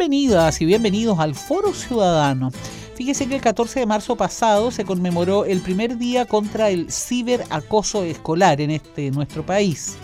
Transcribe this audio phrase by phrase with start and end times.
[0.00, 2.50] Bienvenidas y bienvenidos al Foro Ciudadano.
[2.94, 8.02] Fíjese que el 14 de marzo pasado se conmemoró el primer día contra el ciberacoso
[8.04, 9.98] escolar en este nuestro país,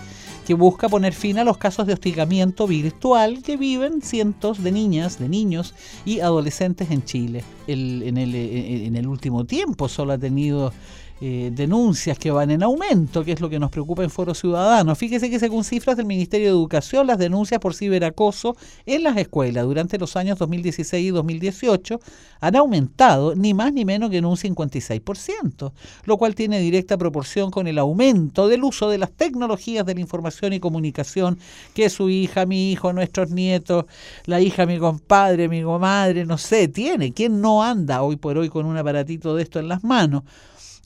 [0.46, 5.18] que busca poner fin a los casos de hostigamiento virtual que viven cientos de niñas,
[5.18, 5.74] de niños
[6.04, 7.42] y adolescentes en Chile.
[7.66, 10.74] en, el, en el último tiempo solo ha tenido
[11.20, 14.94] eh, denuncias que van en aumento, que es lo que nos preocupa en Foro Ciudadano.
[14.94, 18.54] Fíjese que según cifras del Ministerio de Educación, las denuncias por ciberacoso
[18.84, 22.00] en las escuelas durante los años 2016 y 2018
[22.40, 25.72] han aumentado ni más ni menos que en un 56%,
[26.04, 30.00] lo cual tiene directa proporción con el aumento del uso de las tecnologías de la
[30.00, 31.38] información y comunicación
[31.72, 33.86] que su hija, mi hijo, nuestros nietos,
[34.26, 37.12] la hija, mi compadre, mi comadre, no sé, tiene.
[37.12, 40.22] ¿Quién no anda hoy por hoy con un aparatito de esto en las manos?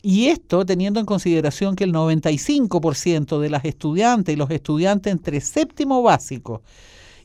[0.02, 5.40] Y esto teniendo en consideración que el 95% de las estudiantes y los estudiantes entre
[5.40, 6.62] séptimo básico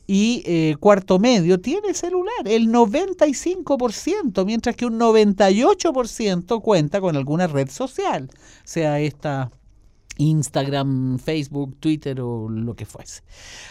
[0.06, 7.46] y eh, cuarto medio tiene celular, el 95%, mientras que un 98% cuenta con alguna
[7.46, 8.30] red social,
[8.64, 9.50] sea esta
[10.18, 13.22] Instagram, Facebook, Twitter o lo que fuese.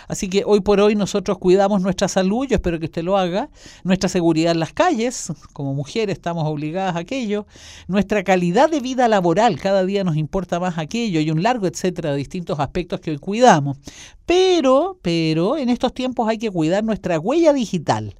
[0.08, 3.50] Así que hoy por hoy nosotros cuidamos nuestra salud, yo espero que usted lo haga,
[3.84, 7.46] nuestra seguridad en las calles, como mujeres estamos obligadas a aquello,
[7.88, 12.12] nuestra calidad de vida laboral, cada día nos importa más aquello y un largo etcétera
[12.12, 13.78] de distintos aspectos que hoy cuidamos.
[14.26, 18.16] Pero, pero en estos tiempos hay que cuidar nuestra huella digital.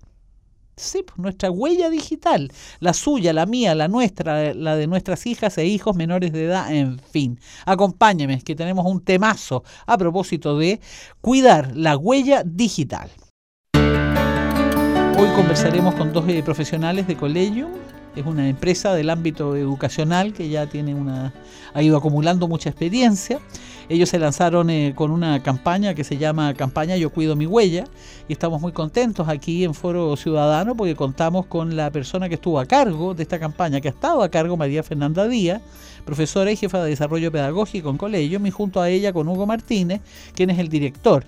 [0.78, 5.58] Sí, pues, nuestra huella digital, la suya, la mía, la nuestra, la de nuestras hijas
[5.58, 7.40] e hijos menores de edad, en fin.
[7.66, 10.82] Acompáñeme, que tenemos un temazo a propósito de
[11.22, 13.10] cuidar la huella digital.
[15.18, 17.72] Hoy conversaremos con dos eh, profesionales de Collegium
[18.16, 21.34] es una empresa del ámbito educacional que ya tiene una,
[21.74, 23.40] ha ido acumulando mucha experiencia.
[23.88, 27.84] Ellos se lanzaron eh, con una campaña que se llama Campaña Yo Cuido Mi Huella
[28.28, 32.60] y estamos muy contentos aquí en Foro Ciudadano porque contamos con la persona que estuvo
[32.60, 35.62] a cargo de esta campaña, que ha estado a cargo María Fernanda Díaz,
[36.04, 40.02] profesora y jefa de desarrollo pedagógico en colegio, y junto a ella con Hugo Martínez,
[40.34, 41.26] quien es el director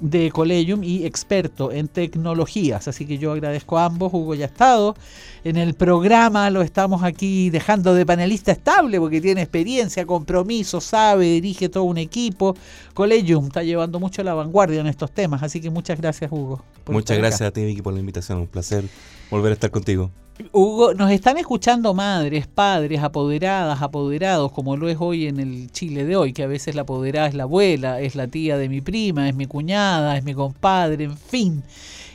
[0.00, 2.88] de Collegium y experto en tecnologías.
[2.88, 4.12] Así que yo agradezco a ambos.
[4.12, 4.96] Hugo ya ha estado
[5.44, 11.26] en el programa, lo estamos aquí dejando de panelista estable porque tiene experiencia, compromiso, sabe,
[11.26, 12.56] dirige todo un equipo.
[12.94, 15.42] Collegium está llevando mucho la vanguardia en estos temas.
[15.42, 16.64] Así que muchas gracias, Hugo.
[16.88, 18.38] Muchas gracias a ti, Vicky, por la invitación.
[18.38, 18.84] Un placer
[19.30, 20.10] volver a estar contigo.
[20.52, 26.04] Hugo, nos están escuchando madres, padres, apoderadas, apoderados, como lo es hoy en el Chile
[26.04, 28.80] de hoy, que a veces la apoderada es la abuela, es la tía de mi
[28.80, 31.62] prima, es mi cuñada, es mi compadre, en fin.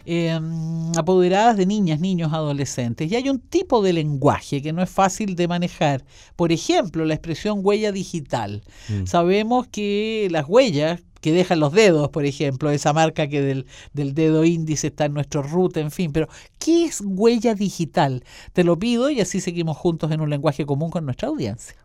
[0.05, 3.11] Em, apoderadas de niñas, niños, adolescentes.
[3.11, 6.03] Y hay un tipo de lenguaje que no es fácil de manejar.
[6.35, 8.63] Por ejemplo, la expresión huella digital.
[8.89, 9.05] Mm.
[9.05, 14.13] Sabemos que las huellas que dejan los dedos, por ejemplo, esa marca que del, del,
[14.13, 16.27] dedo índice está en nuestro root, en fin, pero
[16.59, 18.23] ¿qué es huella digital?
[18.53, 21.75] Te lo pido y así seguimos juntos en un lenguaje común con nuestra audiencia.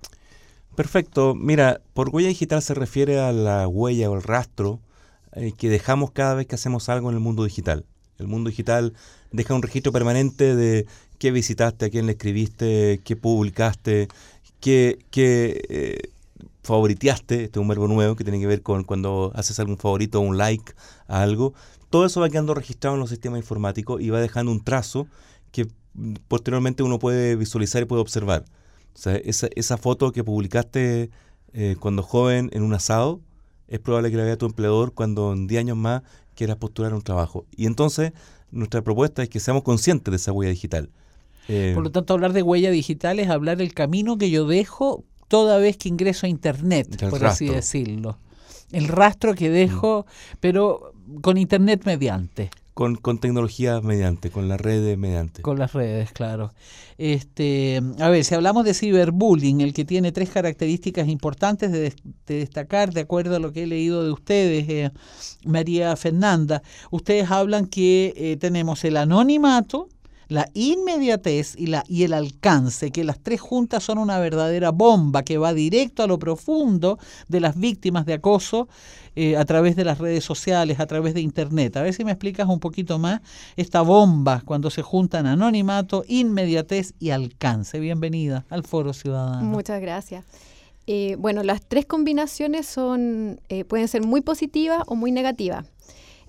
[0.75, 1.35] Perfecto.
[1.35, 4.79] Mira, por huella digital se refiere a la huella o el rastro
[5.33, 7.87] eh, que dejamos cada vez que hacemos algo en el mundo digital.
[8.19, 8.93] El mundo digital
[9.33, 10.87] deja un registro permanente de
[11.19, 14.09] qué visitaste, a quién le escribiste, qué publicaste,
[14.61, 16.11] qué, qué eh,
[16.66, 20.19] favoriteaste, este es un verbo nuevo que tiene que ver con cuando haces algún favorito
[20.19, 20.72] o un like
[21.06, 21.54] a algo,
[21.91, 25.06] todo eso va quedando registrado en los sistemas informáticos y va dejando un trazo
[25.53, 25.69] que
[26.28, 28.44] posteriormente uno puede visualizar y puede observar.
[28.94, 31.10] O sea, esa, esa foto que publicaste
[31.53, 33.21] eh, cuando joven en un asado,
[33.69, 36.03] es probable que la vea tu empleador cuando en 10 años más
[36.34, 37.47] quieras postular un trabajo.
[37.57, 38.12] Y entonces
[38.51, 40.91] nuestra propuesta es que seamos conscientes de esa huella digital.
[41.48, 45.04] Eh, Por lo tanto, hablar de huella digital es hablar del camino que yo dejo
[45.28, 48.19] toda vez que ingreso a Internet, por así decirlo.
[48.73, 50.37] El rastro que dejo, mm.
[50.41, 52.51] pero con Internet mediante.
[52.75, 55.41] Con, con tecnología mediante, con las redes mediante.
[55.41, 56.53] Con las redes, claro.
[56.99, 61.95] Este, a ver, si hablamos de ciberbullying, el que tiene tres características importantes de,
[62.27, 64.91] destacar, de acuerdo a lo que he leído de ustedes, eh,
[65.45, 69.89] María Fernanda, ustedes hablan que eh, tenemos el anonimato,
[70.28, 75.23] la inmediatez y, la, y el alcance, que las tres juntas son una verdadera bomba
[75.23, 78.69] que va directo a lo profundo de las víctimas de acoso
[79.15, 81.77] eh, a través de las redes sociales, a través de Internet.
[81.77, 83.21] A ver si me explicas un poquito más
[83.57, 87.79] esta bomba cuando se juntan anonimato, inmediatez y alcance.
[87.79, 89.43] Bienvenida al Foro Ciudadano.
[89.43, 90.25] Muchas gracias.
[90.89, 95.67] Eh, bueno, las tres combinaciones son, eh, pueden ser muy positivas o muy negativas.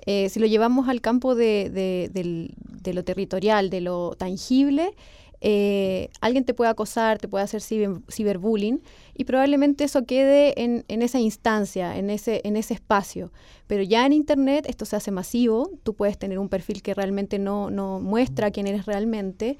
[0.09, 2.49] Eh, si lo llevamos al campo de,
[2.85, 4.95] lo territorial, de lo tangible,
[5.41, 8.81] eh, alguien te puede acosar, te puede hacer ciberbullying
[9.13, 13.33] y probablemente eso quede en, esa instancia, en ese, en ese espacio.
[13.67, 17.37] Pero ya en Internet esto se hace masivo, tú puedes tener un perfil que realmente
[17.37, 17.69] no,
[18.01, 19.57] muestra quién eres realmente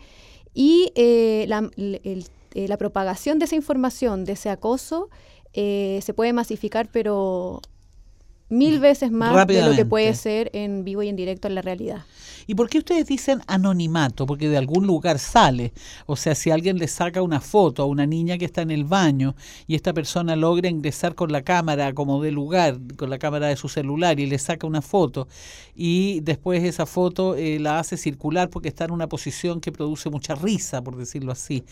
[0.53, 5.09] y eh, la, propagación de esa información, de ese acoso,
[5.53, 7.61] se puede masificar, pero
[8.49, 11.61] mil veces más de lo que puede ser en vivo y en directo en la
[11.61, 12.05] realidad.
[12.49, 14.25] ¿Y por qué ustedes dicen anonimato?
[14.25, 15.73] Porque de algún lugar sale.
[16.05, 18.85] O sea, si alguien le saca una foto a una niña que está en el
[18.85, 19.35] baño
[19.67, 23.57] y esta persona logra ingresar con la cámara como de lugar, con la cámara de
[23.57, 25.27] su celular y le saca una foto
[25.75, 30.09] y después esa foto eh, la hace circular porque está en una posición que produce
[30.09, 31.65] mucha risa, por decirlo así.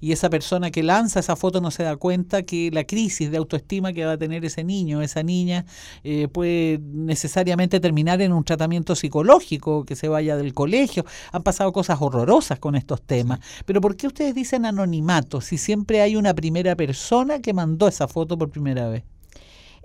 [0.00, 3.36] Y esa persona que lanza esa foto no se da cuenta que la crisis de
[3.36, 5.66] autoestima que va a tener ese niño, esa niña,
[6.04, 11.04] eh, puede necesariamente terminar en un tratamiento psicológico que se va del colegio.
[11.32, 13.40] Han pasado cosas horrorosas con estos temas.
[13.64, 18.06] Pero ¿por qué ustedes dicen anonimato si siempre hay una primera persona que mandó esa
[18.06, 19.04] foto por primera vez?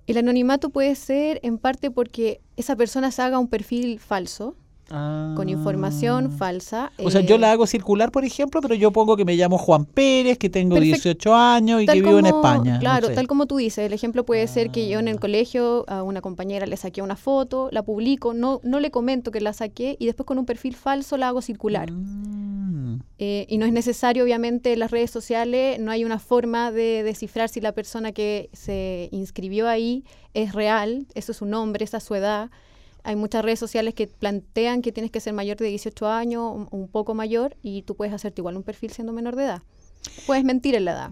[0.07, 4.55] El anonimato puede ser en parte porque esa persona se haga un perfil falso,
[4.87, 6.37] con información ah.
[6.37, 6.91] falsa.
[7.03, 9.57] O sea, yo la eh, hago circular, por ejemplo, pero yo pongo que me llamo
[9.57, 12.79] Juan Pérez, que tengo 18 años y que vivo en España.
[12.79, 15.19] Claro, tal como tú dices, el ejemplo puede ser que yo en el ah.
[15.19, 19.41] colegio a una compañera le saqué una foto, la publico, no, no le comento que
[19.41, 21.91] la saqué y después con un perfil falso la hago circular.
[21.91, 23.01] Mm.
[23.17, 27.03] Eh, y no es necesario, obviamente, en las redes sociales, no hay una forma de
[27.03, 30.03] descifrar si la persona que se inscribió ahí
[30.33, 32.49] es real, eso es su nombre, esa es su edad.
[33.05, 36.75] Hay muchas redes sociales que plantean que tienes que ser mayor de 18 años o
[36.75, 39.61] un poco mayor y tú puedes hacerte igual un perfil siendo menor de edad.
[40.25, 41.11] Puedes mentir en la edad.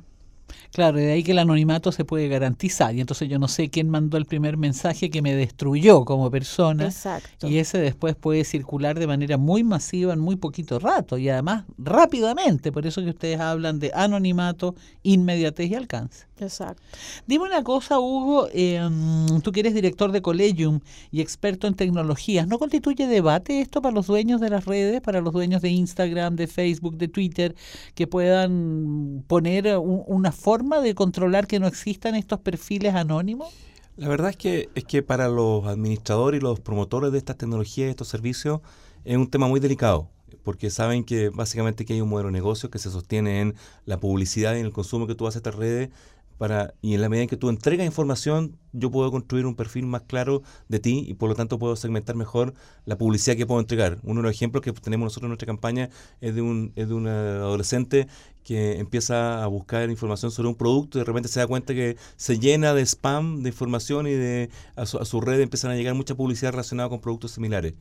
[0.72, 2.96] Claro, de ahí que el anonimato se puede garantizar.
[2.96, 6.86] Y entonces yo no sé quién mandó el primer mensaje que me destruyó como persona.
[6.86, 7.48] Exacto.
[7.48, 11.66] Y ese después puede circular de manera muy masiva en muy poquito rato y además
[11.78, 12.72] rápidamente.
[12.72, 16.26] Por eso que ustedes hablan de anonimato, inmediatez y alcance.
[16.40, 16.82] Exacto.
[17.28, 20.80] Dime una cosa, Hugo, em, tú que eres director de Collegium
[21.12, 25.22] y experto en tecnologías, ¿no constituye debate esto para los dueños de las redes, para
[25.22, 27.56] los dueños de Instagram, de Facebook, de Twitter,
[27.94, 33.54] que puedan poner una forma de controlar que no existan estos perfiles anónimos?
[33.96, 37.88] La verdad es que, es que para los administradores y los promotores de estas tecnologías
[37.88, 38.62] y estos servicios
[39.06, 40.10] es un tema muy delicado
[40.44, 44.00] porque saben que básicamente que hay un modelo de negocio que se sostiene en la
[44.00, 45.90] publicidad y en el consumo que tú haces a estas redes
[46.38, 49.86] para, y en la medida en que tú entregas información, yo puedo construir un perfil
[49.86, 52.54] más claro de ti y por lo tanto puedo segmentar mejor
[52.86, 54.00] la publicidad que puedo entregar.
[54.04, 55.90] Uno de los ejemplos que tenemos nosotros en nuestra campaña
[56.22, 58.08] es de un, es de un adolescente
[58.44, 61.98] que empieza a buscar información sobre un producto y de repente se da cuenta que
[62.18, 65.76] se llena de spam de información y de a su, a su red empiezan a
[65.76, 67.74] llegar mucha publicidad relacionada con productos similares.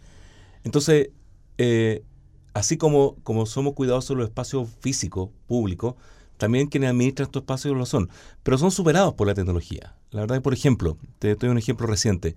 [0.63, 1.11] Entonces,
[1.59, 2.05] eh,
[2.55, 5.95] así como, como somos cuidadosos de los espacios físicos, públicos,
[6.43, 8.11] también quienes administran estos espacios lo son,
[8.43, 9.95] pero son superados por la tecnología.
[10.11, 12.35] La verdad es, por ejemplo, te doy un ejemplo reciente.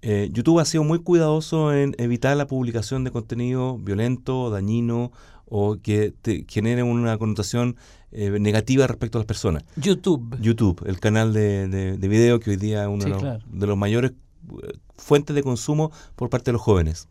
[0.00, 5.12] Eh, YouTube ha sido muy cuidadoso en evitar la publicación de contenido violento, dañino
[5.44, 7.76] o que te genere una connotación
[8.10, 9.64] eh, negativa respecto a las personas.
[9.76, 10.34] YouTube.
[10.40, 14.72] YouTube, el canal de, de, video que hoy día es uno de, los, mayores eh,
[14.96, 17.06] fuentes de consumo por parte de los jóvenes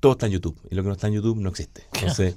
[0.00, 1.82] todo está en YouTube y lo que no está en YouTube no existe.
[1.94, 2.36] Entonces,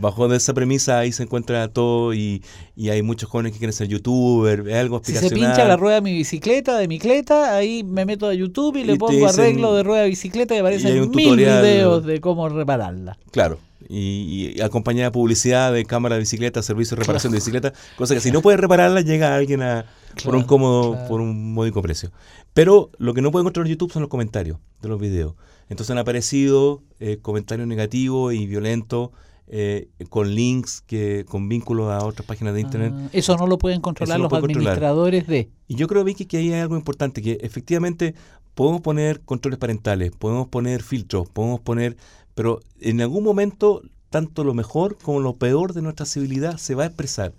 [0.00, 2.42] bajo de esa premisa ahí se encuentra todo y,
[2.78, 6.02] hay muchos jóvenes que quieren ser youtuber, es algo Si se pincha la rueda de
[6.02, 9.82] mi bicicleta, de mi cleta, ahí me meto a YouTube y, le pongo arreglo de
[9.82, 13.18] rueda de bicicleta y aparecen mil videos de cómo repararla.
[13.32, 13.58] Claro.
[13.88, 18.20] Y, acompañada de publicidad de cámara de bicicleta, servicio de reparación de bicicleta, cosa que
[18.20, 19.86] si no puedes repararla llega alguien a,
[20.24, 22.10] por un cómodo, por un módico precio.
[22.54, 25.34] Pero lo que no puede encontrar en YouTube son los comentarios de los videos.
[25.68, 29.10] Entonces han aparecido eh, comentarios negativos y violentos
[29.48, 32.92] eh, con links que con vínculos a otras páginas de internet.
[32.96, 35.50] Ah, eso no lo pueden controlar los administradores de.
[35.68, 38.14] Y yo creo Vicky que ahí hay algo importante que efectivamente
[38.56, 41.96] podemos poner controles parentales, podemos poner filtros, podemos poner,
[42.36, 46.84] pero en algún momento tanto lo mejor como lo peor de nuestra civilidad se va
[46.84, 47.32] a expresar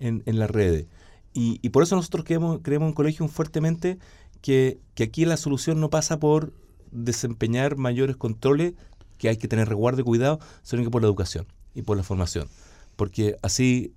[0.00, 0.86] en, en las redes.
[1.32, 3.96] Y, y, por eso nosotros creemos, creemos en Colegio fuertemente
[4.42, 6.52] que, que aquí la solución no pasa por
[6.90, 8.74] desempeñar mayores controles
[9.18, 12.02] que hay que tener resguardo y cuidado, sino que por la educación y por la
[12.02, 12.48] formación.
[12.96, 13.92] Porque así,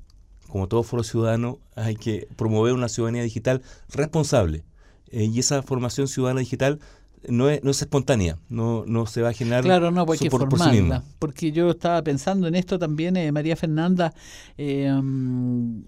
[0.50, 4.64] como todo foro ciudadano, hay que promover una ciudadanía digital responsable.
[5.08, 6.80] Eh, y esa formación ciudadana digital
[7.28, 10.18] no es, no es espontánea, no, no se va a generar claro, no, por,
[10.50, 11.04] por sí misma.
[11.20, 14.14] Porque yo estaba pensando en esto también, eh, María Fernanda,
[14.58, 15.84] eh, mm,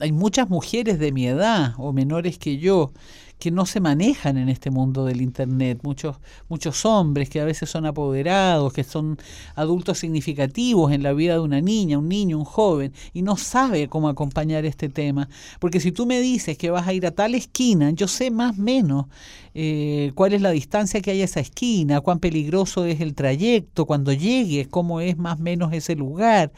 [0.00, 2.92] hay muchas mujeres de mi edad o menores que yo
[3.42, 6.14] que no se manejan en este mundo del internet, muchos
[6.48, 9.18] muchos hombres que a veces son apoderados, que son
[9.56, 13.88] adultos significativos en la vida de una niña, un niño, un joven y no sabe
[13.88, 17.34] cómo acompañar este tema, porque si tú me dices que vas a ir a tal
[17.34, 19.06] esquina, yo sé más menos
[19.54, 23.86] eh, cuál es la distancia que hay a esa esquina, cuán peligroso es el trayecto
[23.86, 26.52] cuando llegues, cómo es más o menos ese lugar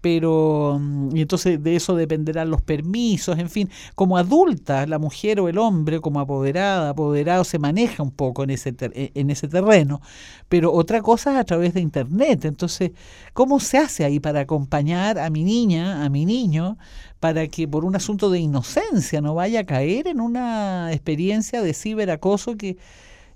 [0.00, 5.40] pero mm, y entonces de eso dependerán los permisos, en fin, como adulta la mujer
[5.40, 9.48] o el hombre como apoderada, apoderado se maneja un poco en ese e, en ese
[9.48, 10.00] terreno,
[10.48, 12.92] pero otra cosa es a través de internet, entonces
[13.32, 16.78] ¿cómo se hace ahí para acompañar a mi niña, a mi niño
[17.20, 21.74] para que por un asunto de inocencia no vaya a caer en una experiencia de
[21.74, 22.76] ciberacoso que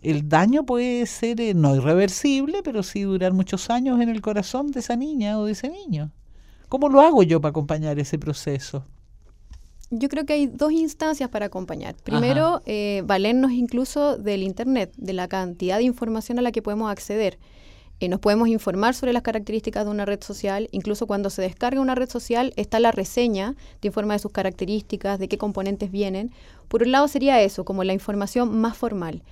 [0.03, 4.73] el daño puede ser eh, no irreversible, pero sí durar muchos años en el corazón
[4.73, 6.11] de esa niña o de ese niño.
[6.73, 8.83] ¿Cómo lo hago yo para acompañar ese proceso?
[9.91, 11.95] Yo creo que hay dos instancias para acompañar.
[12.03, 16.91] Primero, eh, valernos incluso del Internet, de la cantidad de información a la que podemos
[16.91, 17.39] acceder.
[18.01, 20.71] Eh, nos podemos informar sobre las características de una red social.
[20.73, 25.19] Incluso cuando se descarga una red social está la reseña, te informa de sus características,
[25.19, 26.31] de qué componentes vienen.
[26.69, 29.23] Por un lado sería eso, como la información más formal.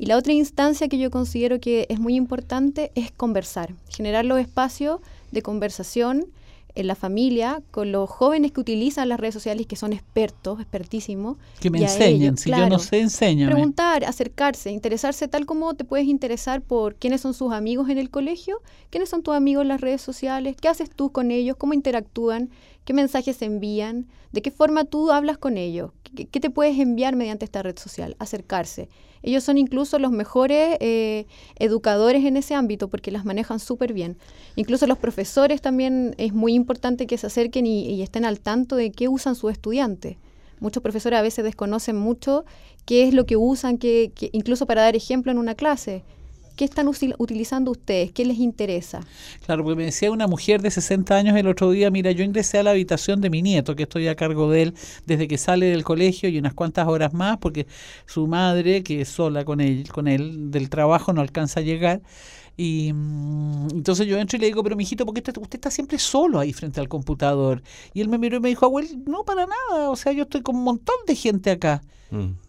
[0.00, 4.40] Y la otra instancia que yo considero que es muy importante es conversar, generar los
[4.40, 4.98] espacios
[5.30, 6.26] de conversación
[6.74, 11.36] en la familia, con los jóvenes que utilizan las redes sociales, que son expertos, expertísimos.
[11.60, 13.52] Que me enseñen, si yo no sé, enséñame.
[13.52, 18.10] Preguntar, acercarse, interesarse tal como te puedes interesar por quiénes son sus amigos en el
[18.10, 18.60] colegio,
[18.90, 22.50] quiénes son tus amigos en las redes sociales, qué haces tú con ellos, cómo interactúan,
[22.88, 27.44] qué mensajes envían, de qué forma tú hablas con ellos, qué, te puedes enviar mediante
[27.44, 28.88] esta red social, acercarse.
[29.22, 31.26] Ellos son incluso los mejores eh,
[31.56, 34.16] educadores en ese ámbito porque las manejan súper bien.
[34.56, 38.90] Incluso los profesores también es muy importante que se acerquen y, estén al tanto de
[38.90, 40.16] qué usan sus estudiantes.
[40.58, 42.46] Muchos profesores a veces desconocen mucho
[42.86, 43.78] qué es lo que usan,
[44.32, 46.04] incluso para dar ejemplo en una clase.
[46.58, 48.10] ¿Qué están utilizando ustedes?
[48.10, 48.98] ¿Qué les interesa?
[49.46, 52.58] Claro, porque me decía una mujer de 60 años el otro día, mira, yo ingresé
[52.58, 54.74] a la habitación de mi nieto, que estoy a cargo de él
[55.06, 57.68] desde que sale del colegio y unas cuantas horas más, porque
[58.06, 62.02] su madre, que es sola con él, con él del trabajo, no alcanza a llegar.
[62.56, 65.96] Y mm, entonces yo entro y le digo, pero mijito, ¿por qué usted, está siempre
[65.96, 67.62] solo ahí frente al computador?
[67.94, 70.42] Y él me miró y me dijo, abuelo, no para nada, o sea, yo estoy
[70.42, 71.82] con un montón de gente acá.
[72.10, 72.47] Mm.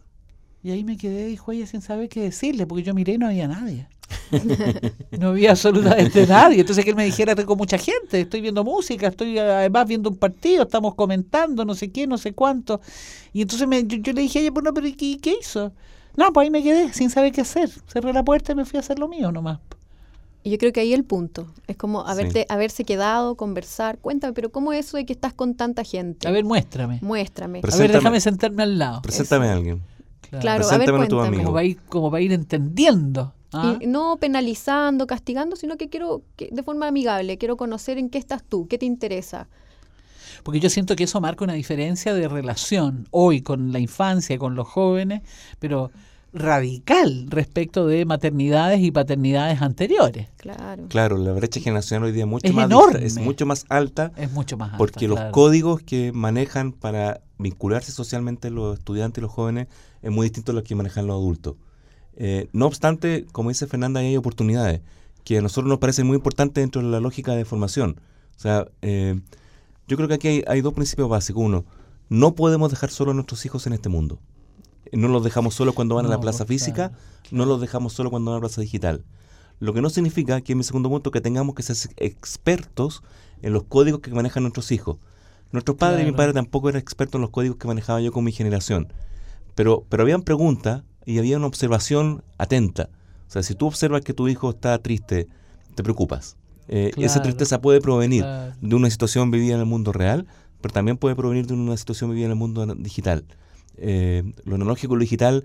[0.61, 3.27] Y ahí me quedé, dijo ella, sin saber qué decirle, porque yo miré y no
[3.27, 3.87] había nadie.
[5.19, 6.59] no había absolutamente nadie.
[6.59, 10.17] Entonces que él me dijera, tengo mucha gente, estoy viendo música, estoy además viendo un
[10.17, 12.81] partido, estamos comentando, no sé qué, no sé cuánto.
[13.31, 15.71] Y entonces me, yo, le dije a ella, bueno, pero ¿qué, ¿qué hizo?
[16.17, 17.69] No, pues ahí me quedé sin saber qué hacer.
[17.87, 19.59] Cerré la puerta y me fui a hacer lo mío nomás.
[20.43, 21.47] Y yo creo que ahí el punto.
[21.67, 23.99] Es como haberte, haberse quedado, conversar.
[23.99, 26.27] Cuéntame, pero ¿cómo es eso de que estás con tanta gente?
[26.27, 26.99] A ver, muéstrame.
[27.01, 27.61] Muéstrame.
[27.61, 29.01] a ver, déjame sentarme al lado.
[29.01, 29.81] Preséntame a alguien.
[30.39, 31.37] Claro, a ver, cuéntame.
[31.37, 33.33] Como va a ir, como va a ir entendiendo.
[33.53, 33.79] ¿ah?
[33.85, 38.43] no penalizando, castigando, sino que quiero que, de forma amigable, quiero conocer en qué estás
[38.43, 39.47] tú, qué te interesa.
[40.43, 44.55] Porque yo siento que eso marca una diferencia de relación hoy con la infancia, con
[44.55, 45.21] los jóvenes,
[45.59, 45.91] pero
[46.33, 50.27] radical respecto de maternidades y paternidades anteriores.
[50.37, 50.85] Claro.
[50.89, 53.05] Claro, la brecha generacional hoy día es mucho es más enorme.
[53.05, 54.11] es mucho más alta.
[54.15, 54.77] Es mucho más alta.
[54.77, 59.67] Porque los códigos que manejan para vincularse socialmente los estudiantes y los jóvenes
[60.01, 61.55] es muy distinto a los que manejan los adultos.
[62.15, 64.81] Eh, no obstante, como dice Fernanda, hay oportunidades
[65.23, 67.99] que a nosotros nos parecen muy importantes dentro de la lógica de formación.
[68.35, 69.19] O sea, eh,
[69.87, 71.43] yo creo que aquí hay, dos principios básicos.
[71.43, 71.65] Uno,
[72.09, 74.19] no podemos dejar solo a nuestros hijos en este mundo.
[74.91, 76.91] No los dejamos solo cuando van a la plaza física,
[77.31, 79.03] no los dejamos solo cuando van a la plaza digital.
[79.59, 83.03] Lo que no significa que en mi segundo punto que tengamos que ser expertos
[83.41, 84.97] en los códigos que manejan nuestros hijos.
[85.51, 88.23] Nuestros padres y mi padre tampoco eran expertos en los códigos que manejaba yo con
[88.23, 88.93] mi generación.
[89.55, 92.89] Pero, pero habían preguntas y había una observación atenta.
[93.27, 95.27] O sea, si tú observas que tu hijo está triste,
[95.75, 96.37] te preocupas.
[96.67, 98.23] Eh, esa tristeza puede provenir
[98.61, 100.27] de una situación vivida en el mundo real,
[100.61, 103.25] pero también puede provenir de una situación vivida en el mundo digital.
[103.81, 105.43] Eh, lo analógico y lo digital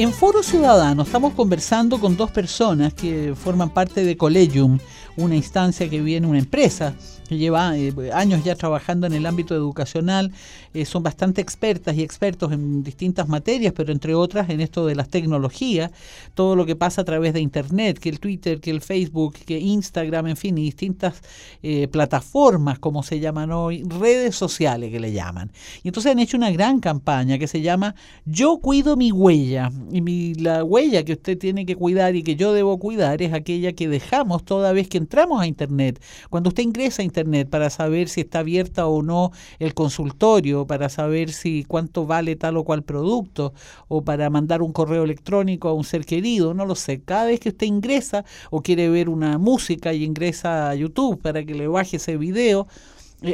[0.00, 4.78] En Foro Ciudadano estamos conversando con dos personas que forman parte de Collegium,
[5.18, 6.94] una instancia que viene una empresa
[7.30, 10.32] que lleva eh, años ya trabajando en el ámbito educacional,
[10.74, 14.96] eh, son bastante expertas y expertos en distintas materias, pero entre otras en esto de
[14.96, 15.92] las tecnologías,
[16.34, 19.60] todo lo que pasa a través de Internet, que el Twitter, que el Facebook, que
[19.60, 21.22] Instagram, en fin, y distintas
[21.62, 25.52] eh, plataformas, como se llaman hoy, redes sociales que le llaman.
[25.84, 29.70] Y entonces han hecho una gran campaña que se llama Yo cuido mi huella.
[29.92, 33.72] Y la huella que usted tiene que cuidar y que yo debo cuidar es aquella
[33.72, 36.02] que dejamos toda vez que entramos a Internet.
[36.28, 40.88] Cuando usted ingresa a Internet, para saber si está abierta o no el consultorio, para
[40.88, 43.52] saber si cuánto vale tal o cual producto,
[43.88, 47.00] o para mandar un correo electrónico a un ser querido, no lo sé.
[47.02, 51.44] Cada vez que usted ingresa o quiere ver una música y ingresa a YouTube para
[51.44, 52.66] que le baje ese video,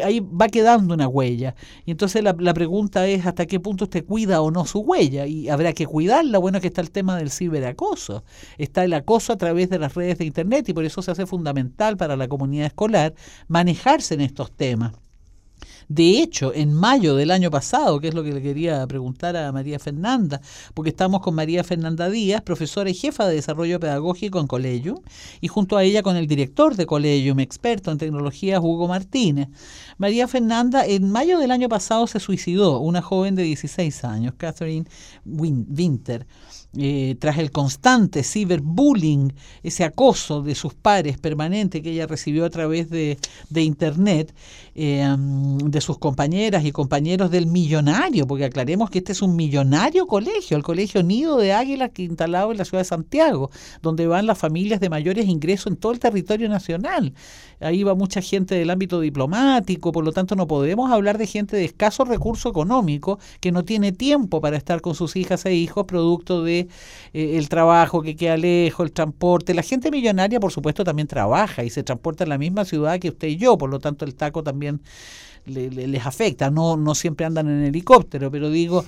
[0.02, 1.54] ahí va quedando una huella.
[1.84, 5.26] Y entonces la, la, pregunta es hasta qué punto usted cuida o no su huella.
[5.26, 6.38] Y habrá que cuidarla.
[6.38, 8.24] Bueno, que está el tema del ciberacoso.
[8.58, 11.26] Está el acoso a través de las redes de Internet y por eso se hace
[11.26, 13.14] fundamental para la comunidad escolar
[13.48, 14.92] manejarse en estos temas.
[15.88, 19.52] De hecho, en mayo del año pasado, que es lo que le quería preguntar a
[19.52, 20.40] María Fernanda,
[20.74, 25.00] porque estamos con María Fernanda Díaz, profesora y jefa de desarrollo pedagógico en Colegium,
[25.40, 29.48] y junto a ella con el director de Colegium, experto en tecnologías, Hugo Martínez.
[29.96, 34.86] María Fernanda, en mayo del año pasado se suicidó una joven de 16 años, Catherine
[35.24, 36.26] Winter.
[36.78, 42.50] Eh, tras el constante ciberbullying, ese acoso de sus pares permanente que ella recibió a
[42.50, 43.16] través de
[43.54, 44.34] Internet,
[44.78, 50.06] eh, de sus compañeras y compañeros del millonario, porque aclaremos que este es un millonario
[50.06, 54.26] colegio, el Colegio Nido de Águila que instalado en la ciudad de Santiago, donde van
[54.26, 57.14] las familias de mayores ingresos en todo el territorio nacional.
[57.58, 61.56] Ahí va mucha gente del ámbito diplomático, por lo tanto no podemos hablar de gente
[61.56, 65.86] de escaso recurso económico que no tiene tiempo para estar con sus hijas e hijos
[65.86, 66.68] producto de
[67.14, 69.54] eh, el trabajo que queda lejos, el transporte.
[69.54, 73.08] La gente millonaria, por supuesto, también trabaja y se transporta en la misma ciudad que
[73.08, 74.65] usted y yo, por lo tanto el taco también
[75.46, 78.84] les afecta, no, no siempre andan en helicóptero, pero digo,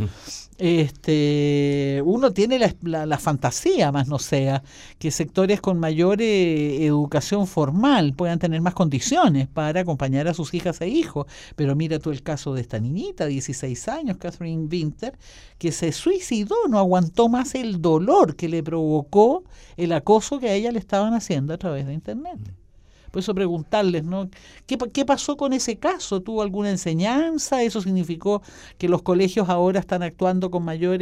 [0.59, 4.65] este, uno tiene la, la, fantasía, más no sea,
[4.99, 10.53] que sectores con mayor eh, educación formal puedan tener más condiciones para acompañar a sus
[10.55, 11.27] hijas e hijos.
[11.55, 15.17] Pero mira tú el caso de esta niñita, 16 años, Catherine Winter,
[15.59, 19.45] que se suicidó, no aguantó más el dolor que le provocó
[19.77, 22.39] el acoso que a ella le estaban haciendo a través de Internet.
[23.11, 24.29] Por eso preguntarles, ¿no?
[24.67, 26.21] ¿Qué, ¿Qué, pasó con ese caso?
[26.21, 27.63] ¿Tuvo alguna enseñanza?
[27.63, 28.43] ¿Eso significó
[28.79, 30.99] que los colegios ahora están actuando con mayor,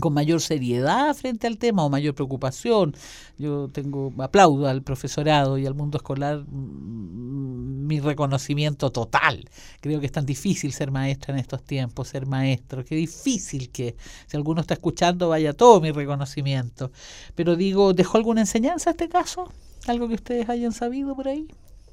[0.00, 2.94] con mayor seriedad frente al tema o mayor preocupación?
[3.38, 9.48] Yo tengo, aplaudo al profesorado y al mundo escolar mm, mi reconocimiento total.
[9.80, 12.84] Creo que es tan difícil ser maestra en estos tiempos, ser maestro.
[12.84, 16.90] Qué difícil que, si alguno está escuchando, vaya todo mi reconocimiento.
[17.34, 19.52] Pero digo, ¿dejó alguna enseñanza este caso?
[19.86, 21.48] ¿Algo que ustedes hayan sabido por ahí?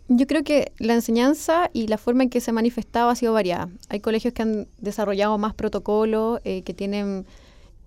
[0.09, 3.33] Yo creo que la enseñanza y la forma en que se ha manifestado ha sido
[3.33, 3.69] variada.
[3.89, 7.25] Hay colegios que han desarrollado más protocolos, eh, que tienen,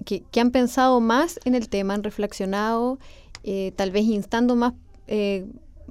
[0.05, 2.99] que, han pensado más en el tema, han reflexionado,
[3.45, 4.73] eh, tal vez instando más
[5.09, 5.47] eh,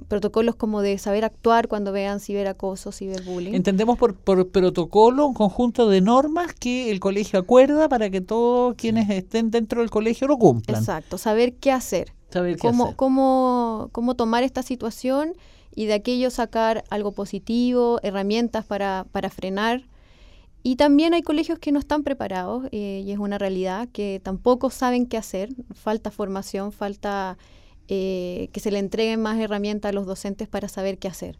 [0.08, 3.54] protocolos como de saber actuar cuando vean ciberacoso, ciberbullying.
[3.54, 8.74] Entendemos por, por protocolo un conjunto de normas que el colegio acuerda para que todos
[8.74, 10.80] quienes estén dentro del colegio lo cumplan.
[10.80, 12.15] Exacto, saber qué hacer
[12.96, 15.34] cómo, Cómo, tomar esta situación
[15.74, 19.82] y de aquello sacar algo positivo, herramientas para, para frenar.
[20.62, 24.70] Y también hay colegios que no están preparados eh, y es una realidad que tampoco
[24.70, 27.38] saben qué hacer, falta formación, falta
[27.88, 31.38] eh, que se le entreguen más herramientas a los docentes para saber qué hacer.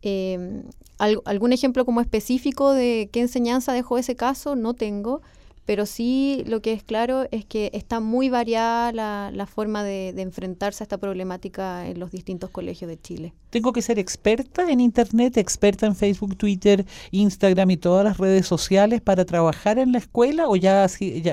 [0.00, 0.62] Eh,
[0.98, 4.56] ¿Algún ejemplo como específico de qué enseñanza dejó ese caso?
[4.56, 5.20] No tengo
[5.66, 10.08] pero sí lo que es claro es que está muy variada la, la forma de,
[10.24, 13.34] enfrentarse a esta problemática en los distintos colegios de Chile.
[13.50, 18.46] ¿Tengo que ser experta en Internet, experta en Facebook, Twitter, Instagram y todas las redes
[18.46, 20.86] sociales para trabajar en la escuela o ya,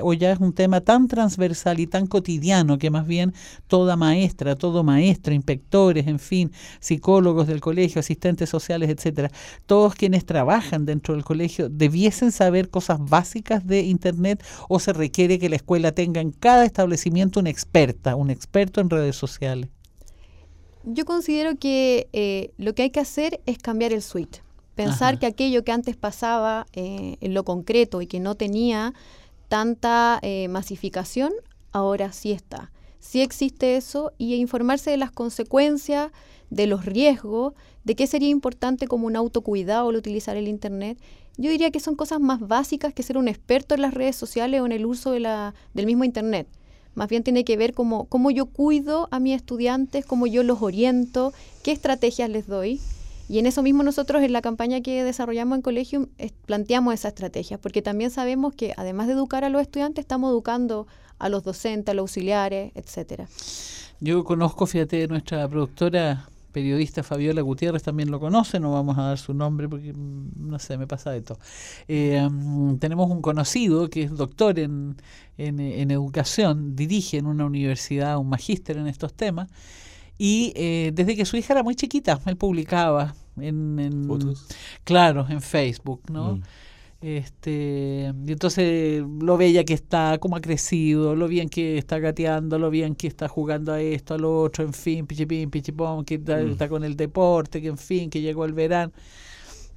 [0.03, 3.33] o ya es un tema tan transversal y tan cotidiano que más bien
[3.67, 9.31] toda maestra, todo maestro, inspectores, en fin, psicólogos del colegio, asistentes sociales, etcétera,
[9.65, 14.20] todos quienes trabajan dentro del colegio debiesen saber cosas básicas de Internet?
[14.21, 18.81] Internet o se requiere que la escuela tenga en cada establecimiento una experta, un experto
[18.81, 19.69] en redes sociales?
[20.83, 24.41] Yo considero que eh, lo que hay que hacer es cambiar el switch.
[24.75, 28.93] Pensar que aquello que antes pasaba eh, en lo concreto y que no tenía
[29.47, 31.31] tanta eh, masificación,
[31.71, 32.71] ahora sí está.
[33.01, 36.11] Sí existe eso y informarse de las consecuencias,
[36.51, 40.99] de los riesgos, de qué sería importante como un autocuidado al utilizar el Internet.
[41.37, 44.61] Yo diría que son cosas más básicas que ser un experto en las redes sociales
[44.61, 46.47] o en el uso de la, del mismo Internet.
[46.93, 50.61] Más bien tiene que ver cómo, cómo yo cuido a mis estudiantes, cómo yo los
[50.61, 51.33] oriento,
[51.63, 52.79] qué estrategias les doy.
[53.31, 56.09] Y en eso mismo nosotros en la campaña que desarrollamos en colegio
[56.45, 60.85] planteamos esa estrategia, porque también sabemos que además de educar a los estudiantes, estamos educando
[61.17, 63.29] a los docentes, a los auxiliares, etcétera.
[64.01, 69.17] Yo conozco, fíjate, nuestra productora periodista Fabiola Gutiérrez también lo conoce, no vamos a dar
[69.17, 71.39] su nombre porque mm, no sé, me pasa de todo.
[71.87, 74.97] Eh, mm, tenemos un conocido que es doctor en,
[75.37, 79.47] en, educación, dirige en una universidad un magíster en estos temas
[80.23, 84.45] y eh, desde que su hija era muy chiquita, él publicaba en, ¿Fotos?
[84.83, 86.35] claro, en Facebook, ¿no?
[86.35, 86.41] Mm.
[87.01, 92.59] Este, y entonces lo veía que está, cómo ha crecido, lo bien que está gateando,
[92.59, 96.15] lo bien que está jugando a esto, a lo otro, en fin, pichipín, pichipón, que
[96.15, 96.51] está, mm.
[96.51, 98.93] está, con el deporte, que en fin, que llegó el verano.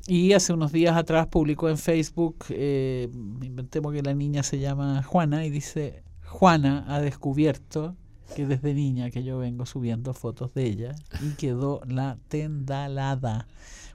[0.06, 3.08] Y hace unos días atrás publicó en Facebook, eh,
[3.40, 7.96] inventemos que la niña se llama Juana, y dice, Juana ha descubierto
[8.34, 13.46] que desde niña que yo vengo subiendo fotos de ella y quedó la tendalada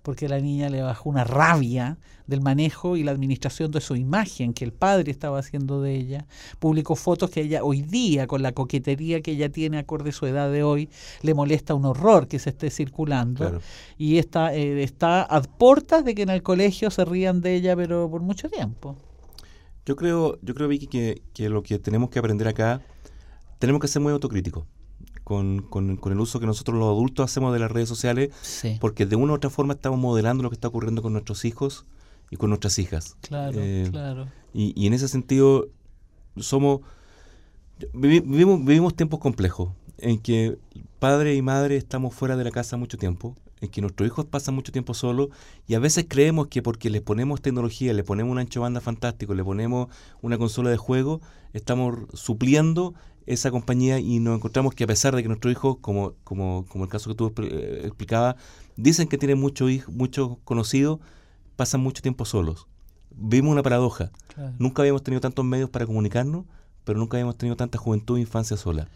[0.04, 4.54] porque la niña le bajó una rabia del manejo y la administración de su imagen
[4.54, 6.26] que el padre estaba haciendo de ella.
[6.60, 10.26] Publicó fotos que ella hoy día, con la coquetería que ella tiene acorde a su
[10.26, 10.89] edad de hoy,
[11.22, 13.60] le molesta un horror que se esté circulando.
[13.98, 17.76] Y está, eh, está a puertas de que en el colegio se rían de ella,
[17.76, 18.96] pero por mucho tiempo.
[19.86, 22.82] Yo creo, yo creo Vicky, que, que lo que tenemos que aprender acá,
[23.60, 24.65] tenemos que ser muy autocríticos
[25.24, 28.32] con, con, el uso que nosotros los adultos hacemos de las redes sociales,
[28.80, 31.86] porque de una u otra forma estamos modelando lo que está ocurriendo con nuestros hijos
[32.32, 33.15] y con nuestras hijas.
[33.22, 34.28] Claro, eh, claro.
[34.54, 35.67] Y, y, en ese sentido,
[36.38, 36.82] somos.
[37.93, 39.69] Vivimos, vivimos tiempos complejos
[40.00, 40.58] en que
[40.98, 44.56] padre y madre estamos fuera de la casa mucho tiempo, en que nuestros hijos pasan
[44.56, 45.30] mucho tiempo solos
[45.67, 49.34] y a veces creemos que porque les ponemos tecnología, le ponemos un ancho banda fantástico,
[49.34, 49.88] le ponemos
[50.22, 51.22] una consola de juego,
[51.54, 52.93] estamos supliendo
[53.26, 56.86] esa compañía y nos encontramos que a pesar de que nuestros hijos, como, como, como
[56.86, 58.36] el caso que tú eh, explicabas,
[58.76, 61.00] dicen que tienen muchos muchos conocidos,
[61.56, 62.67] pasan mucho tiempo solos.
[63.12, 64.12] Vimos una paradoja.
[64.58, 66.45] Nunca habíamos tenido tantos medios para comunicarnos,
[66.84, 68.88] pero nunca habíamos tenido tanta juventud e infancia sola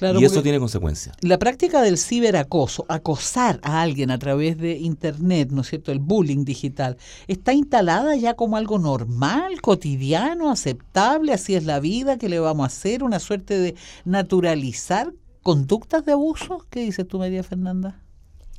[0.00, 1.16] y eso tiene consecuencias.
[1.20, 5.92] La práctica del ciberacoso, acosar a alguien a través de Internet, ¿no es cierto?
[5.92, 6.96] El bullying digital,
[7.28, 11.32] ¿está instalada ya como algo normal, cotidiano, aceptable?
[11.32, 13.04] Así es la vida, que le vamos a hacer?
[13.04, 16.66] ¿Una suerte de naturalizar conductas de abuso?
[16.70, 18.01] ¿Qué dices tú, María Fernanda?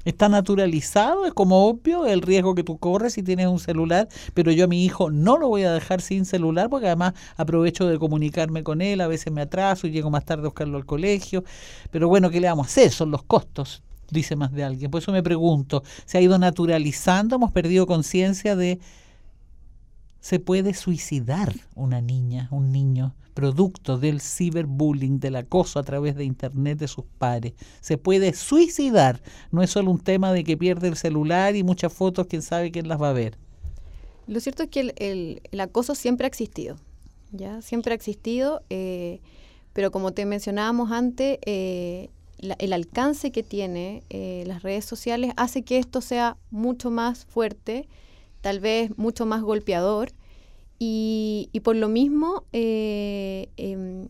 [0.05, 4.51] Está naturalizado, es como obvio el riesgo que tú corres si tienes un celular, pero
[4.51, 7.97] yo a mi hijo no lo voy a dejar sin celular porque además aprovecho de
[7.97, 11.43] comunicarme con él, a veces me atraso y llego más tarde a buscarlo al colegio,
[11.91, 12.91] pero bueno, ¿qué le vamos a hacer?
[12.91, 14.91] Son los costos, dice más de alguien.
[14.91, 17.37] Por eso me pregunto, ¿se ha ido naturalizando?
[17.37, 18.79] ¿Hemos perdido conciencia de...
[20.23, 23.13] ¿Se puede suicidar una niña, un niño?
[23.33, 27.53] producto del ciberbullying, del acoso a través de Internet de sus pares.
[27.81, 29.21] Se puede suicidar.
[29.51, 32.71] No es solo un tema de que pierde el celular y muchas fotos, quién sabe
[32.71, 33.38] quién las va a ver.
[34.27, 36.77] Lo cierto es que el, acoso siempre ha existido,
[37.31, 37.62] ¿ya?
[37.62, 39.19] Siempre ha existido, eh,
[39.73, 45.63] pero como te mencionábamos antes, eh, el alcance que tiene eh, las redes sociales hace
[45.63, 47.89] que esto sea mucho más fuerte,
[48.43, 50.10] tal vez mucho más golpeador
[50.77, 54.10] y, por lo mismo, eh, em,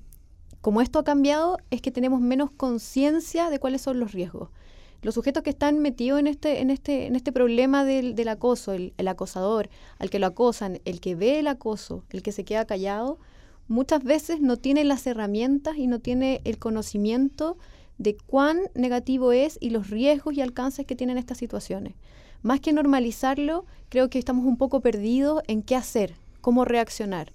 [0.59, 4.49] como esto ha cambiado, es que tenemos menos conciencia de cuáles son los riesgos.
[5.03, 9.07] Los sujetos que están metidos en este, en este, en este problema del, acoso, el,
[9.07, 9.69] acosador,
[9.99, 13.19] al que lo acosan, el que ve el acoso, el que se queda callado,
[13.67, 17.55] muchas veces no tiene las herramientas y no tiene el conocimiento
[17.99, 21.93] de cuán negativo es y los riesgos y alcances que tienen estas situaciones.
[22.43, 27.31] Más que normalizarlo, creo que estamos un poco perdidos en qué hacer, cómo reaccionar.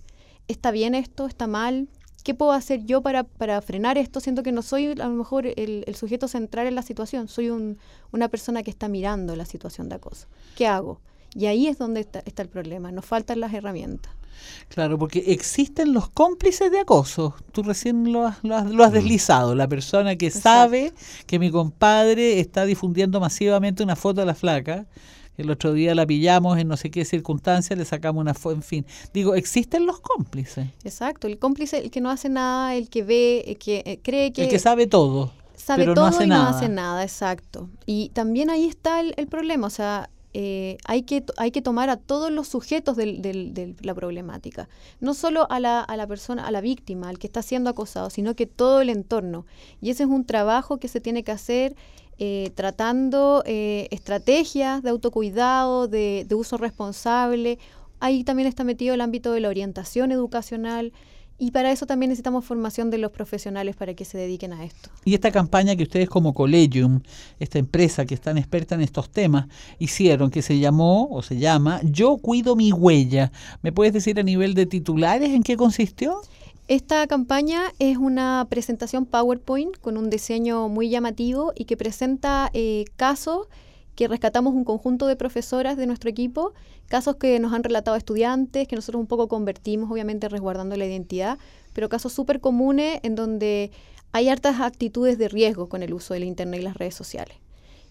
[0.49, 1.27] ¿Está bien esto?
[1.27, 1.89] ¿Está mal?
[2.25, 4.21] ¿Qué puedo hacer yo para, para frenar esto?
[4.21, 8.29] Siento que no soy a lo mejor el, sujeto central en la situación, soy una
[8.29, 10.27] persona que está mirando la situación de acoso.
[10.57, 11.01] ¿Qué hago?
[11.35, 14.13] Y ahí es donde está, el problema, nos faltan las herramientas.
[14.69, 17.35] Claro, porque existen los cómplices de acoso.
[17.53, 18.95] Tú recién lo has, lo has, mm.
[18.95, 19.55] deslizado.
[19.55, 20.93] La persona que sabe
[21.27, 24.87] que mi compadre está difundiendo masivamente una foto de la flaca
[25.39, 28.63] el otro día la pillamos en no sé qué circunstancia, le sacamos una foto, en
[28.63, 28.87] fin.
[29.15, 30.67] Digo, existen los cómplices.
[30.83, 34.33] Exacto, el cómplice, el que no hace nada, el que ve, el que eh, cree
[34.33, 34.43] que...
[34.43, 35.33] El que sabe todo.
[35.57, 36.51] Sabe pero todo no hace y nada.
[36.51, 37.71] no hace nada, exacto.
[37.87, 41.89] Y también ahí está el, el problema, o sea, eh, hay, que, hay que tomar
[41.91, 44.69] a todos los sujetos del- del- de la problemática,
[45.01, 48.11] no solo a la, a la persona, a la víctima, al que está siendo acosado,
[48.11, 49.47] sino que todo el entorno.
[49.81, 51.77] Y ese es un trabajo que se tiene que hacer
[52.19, 57.59] eh, tratando eh, estrategias de autocuidado, de, de uso responsable.
[58.01, 60.93] Ahí también está metido el ámbito de la orientación educacional.
[61.41, 64.91] Y para eso también necesitamos formación de los profesionales para que se dediquen a esto.
[65.05, 67.01] Y esta campaña que ustedes como Collegium,
[67.39, 69.47] esta empresa que están experta en estos temas,
[69.79, 73.31] hicieron, que se llamó o se llama Yo cuido mi huella.
[73.63, 76.21] ¿Me puedes decir a nivel de titulares en qué consistió?
[76.67, 82.85] Esta campaña es una presentación PowerPoint con un diseño muy llamativo y que presenta eh,
[82.97, 83.47] casos
[83.99, 86.53] que rescatamos un conjunto de profesoras de nuestro equipo,
[86.87, 91.37] casos que nos han relatado estudiantes, que nosotros un poco convertimos, obviamente resguardando la identidad,
[91.73, 93.73] pero casos súper comunes en donde
[94.13, 97.39] hay hartas actitudes de riesgo con el uso de la Internet y las redes sociales.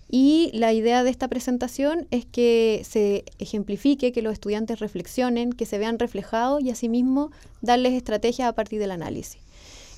[0.10, 5.65] Y la idea de esta presentación es que se ejemplifique, que los estudiantes reflexionen, que
[5.65, 9.41] se vean reflejados y asimismo darles estrategias a partir del análisis.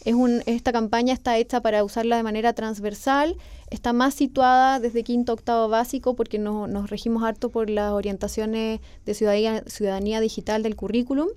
[0.06, 3.36] Es un, esta campaña está hecha para usarla de manera transversal,
[3.70, 8.80] está más situada desde quinto octavo básico porque no- nos regimos harto por las orientaciones
[9.06, 11.28] de ciudadanía, ciudadanía digital del currículum,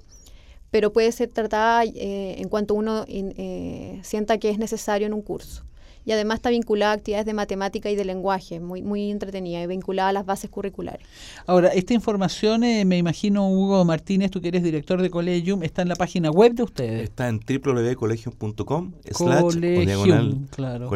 [0.71, 5.23] pero puede ser tratada eh, en cuanto uno eh, sienta que es necesario en un
[5.23, 5.65] curso.
[6.05, 9.67] Y además está vinculada a actividades de matemática y de lenguaje, muy, muy entretenida y
[9.67, 11.07] vinculada a las bases curriculares.
[11.47, 15.83] Ahora, esta información, eh, me imagino, Hugo Martínez, tú que eres director de Collegium, está
[15.83, 17.05] en la página web de ustedes.
[17.05, 20.91] Está en www.colegium.com slash diagonal claro.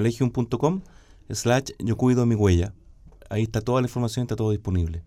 [1.31, 2.73] slash yo cuido mi huella.
[3.29, 5.03] Ahí está toda la información, está todo disponible.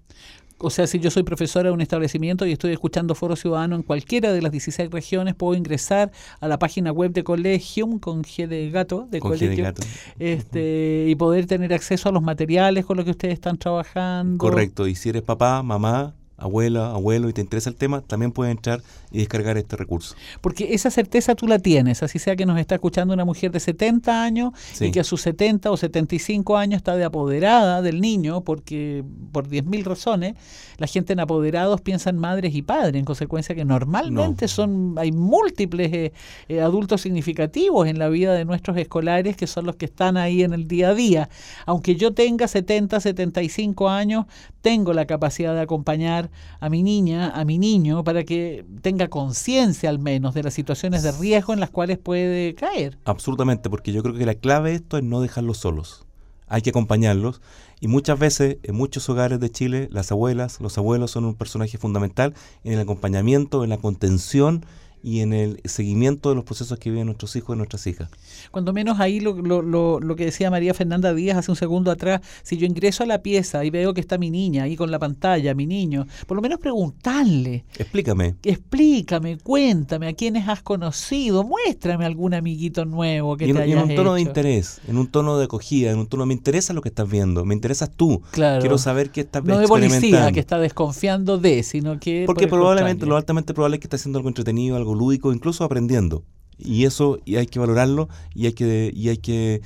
[0.62, 3.84] O sea, si yo soy profesora de un establecimiento y estoy escuchando Foro Ciudadano en
[3.84, 8.48] cualquiera de las 16 regiones, puedo ingresar a la página web de Collegium con G
[8.48, 9.82] de gato, de Con de gato.
[10.20, 14.38] este, y poder tener acceso a los materiales con los que ustedes están trabajando.
[14.38, 14.88] Correcto.
[14.88, 18.82] Y si eres papá, mamá, abuela, abuelo y te interesa el tema, también puedes entrar
[19.12, 20.16] y descargar este recurso.
[20.42, 23.60] Porque esa certeza tú la tienes, así sea que nos está escuchando una mujer de
[23.60, 28.42] 70 años y que a sus 70 o 75 años está de apoderada del niño,
[28.42, 30.36] porque por 10.000 razones,
[30.78, 34.50] la gente en apoderados piensa en madres y padres, en consecuencia que normalmente No.
[34.50, 36.14] son hay múltiples eh,
[36.48, 40.44] eh, adultos significativos en la vida de nuestros escolares que son los que están ahí
[40.44, 41.30] en el día a día.
[41.66, 44.26] Aunque yo tenga 70, 75 años,
[44.62, 46.29] tengo la capacidad de acompañar
[46.60, 51.04] a mi niña, a mi niño, para que tenga conciencia al menos de las situaciones
[51.04, 52.98] de riesgo en las cuales puede caer.
[53.06, 56.06] Absolutamente, porque yo creo que la clave de esto es no dejarlos solos.
[56.48, 57.42] Hay que acompañarlos
[57.80, 61.78] y muchas veces en muchos hogares de Chile las abuelas, los abuelos son un personaje
[61.78, 64.66] fundamental en el acompañamiento, en la contención
[65.04, 68.10] y en el seguimiento de los procesos que viven nuestros hijos y nuestras hijas.
[68.52, 71.92] Cuando menos ahí lo, lo, lo, lo que decía María Fernanda Díaz hace un segundo
[71.92, 74.92] atrás, si yo ingreso a la pieza y veo que está mi niña ahí con
[74.92, 78.36] la pantalla, mi niño, por lo menos preguntarle, Explícame.
[78.44, 83.72] explícame, cuéntame a quiénes has conocido, muéstrame algún amiguito nuevo que Y en, te y
[83.72, 86.34] en hayas un tono de interés, en un tono de acogida, en un tono me
[86.34, 88.22] interesa lo que estás viendo, me interesas tú.
[88.32, 88.62] Claro.
[88.62, 92.60] Quiero saber qué estás no de policía que está desconfiando de, sino que Porque por
[92.60, 93.10] probablemente, contrario.
[93.12, 96.24] lo altamente probable es que está haciendo algo entretenido, algo lúdico, incluso aprendiendo.
[96.58, 99.62] Y eso y hay que valorarlo y hay que, y hay que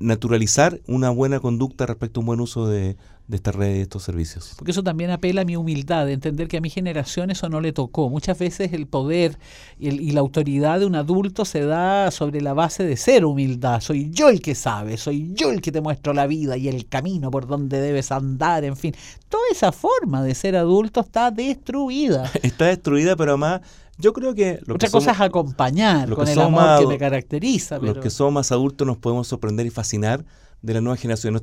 [0.00, 4.02] naturalizar una buena conducta respecto a un buen uso de, de estas redes y estos
[4.02, 4.54] servicios.
[4.56, 7.60] Porque eso también apela a mi humildad, de entender que a mi generación eso no
[7.60, 8.08] le tocó.
[8.08, 9.38] Muchas veces el poder
[9.78, 13.24] y, el- y la autoridad de un adulto se da sobre la base de ser
[13.24, 13.80] humildad.
[13.80, 16.86] Soy yo el que sabe, soy yo el que te muestro la vida y el
[16.88, 18.94] camino por donde debes andar, en fin.
[19.28, 22.30] Toda esa forma de ser adulto está destruida.
[22.42, 23.60] Está destruida, pero además
[23.98, 24.60] yo creo que...
[24.64, 27.78] Lo Otra que cosa somos- es acompañar con el amor que me caracteriza.
[27.78, 30.24] los que somos más adultos nos podemos sorprender y fascinar
[30.62, 31.34] de la nueva generación.
[31.34, 31.42] Nos,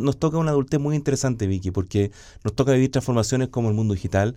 [0.00, 2.10] nos, toca una adultez muy interesante, Vicky, porque
[2.44, 4.36] nos toca vivir transformaciones como el mundo digital,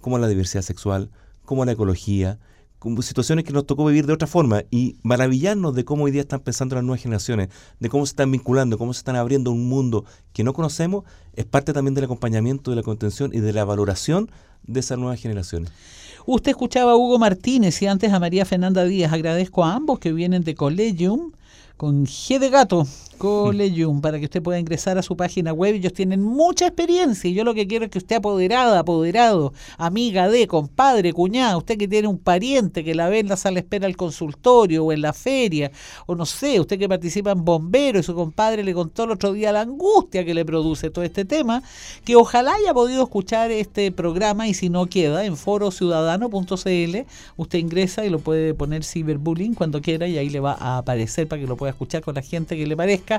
[0.00, 1.10] como la diversidad sexual,
[1.44, 2.38] como la ecología,
[2.78, 6.22] como situaciones que nos tocó vivir de otra forma y maravillarnos de cómo hoy día
[6.22, 7.48] están pensando las nuevas generaciones,
[7.78, 11.44] de cómo se están vinculando, cómo se están abriendo un mundo que no conocemos, es
[11.44, 14.30] parte también del acompañamiento, de la contención y de la valoración
[14.64, 15.70] de esas nuevas generaciones.
[16.24, 19.12] Usted escuchaba a Hugo Martínez y antes a María Fernanda Díaz.
[19.12, 21.32] Agradezco a ambos que vienen de Collegium
[21.76, 22.86] con G de gato,
[23.22, 25.76] Coleyum, para que usted pueda ingresar a su página web.
[25.76, 30.28] Ellos tienen mucha experiencia y yo lo que quiero es que usted apoderada, apoderado, amiga
[30.28, 33.86] de, compadre, cuñada, usted que tiene un pariente que la ve en la sala espera
[33.86, 35.70] al consultorio o en la feria,
[36.06, 39.32] o no sé, usted que participa en bombero y su compadre le contó el otro
[39.32, 41.62] día la angustia que le produce todo este tema,
[42.04, 46.96] que ojalá haya podido escuchar este programa y si no queda en forociudadano.cl,
[47.36, 51.28] usted ingresa y lo puede poner ciberbullying cuando quiera y ahí le va a aparecer
[51.28, 53.11] para que lo pueda escuchar con la gente que le parezca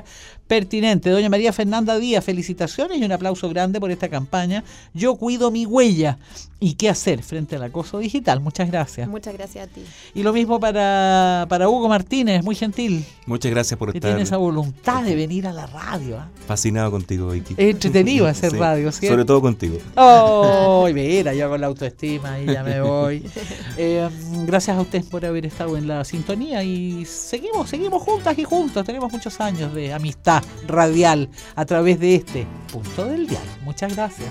[0.46, 1.10] pertinente.
[1.10, 4.64] Doña María Fernanda Díaz, felicitaciones y un aplauso grande por esta campaña.
[4.92, 6.18] Yo cuido mi huella
[6.60, 8.40] y qué hacer frente al acoso digital.
[8.40, 9.06] Muchas gracias.
[9.06, 9.82] Muchas gracias a ti.
[10.14, 13.04] Y lo mismo para, para Hugo Martínez, muy gentil.
[13.26, 14.12] Muchas gracias por que estar.
[14.12, 16.18] tiene esa voluntad de venir a la radio.
[16.18, 16.28] ¿ah?
[16.46, 17.54] Fascinado contigo, Vicky.
[17.56, 19.14] Es entretenido hacer Sí, radio, ¿cierto?
[19.14, 19.78] Sobre todo contigo.
[19.96, 23.22] Oh, mira, yo con la autoestima y ya me voy.
[23.76, 24.08] Eh,
[24.46, 28.84] gracias a ustedes por haber estado en la sintonía y seguimos, seguimos juntas y juntos.
[28.86, 33.42] Tenemos muchos años amistad radial a través de este punto del dial.
[33.62, 34.28] Muchas gracias.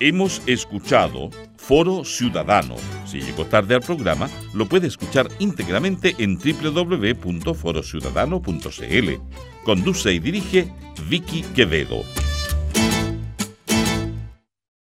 [0.00, 2.76] Hemos escuchado Foro Ciudadano.
[3.06, 9.10] Si llegó tarde al programa, lo puede escuchar íntegramente en www.forociudadano.cl.
[9.64, 10.72] Conduce y dirige
[11.08, 12.02] Vicky Quevedo.